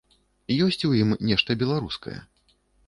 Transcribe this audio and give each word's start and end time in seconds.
Ёсць 0.67 0.87
у 0.89 0.91
ім 1.01 1.13
нешта 1.33 1.59
беларускае? 1.65 2.19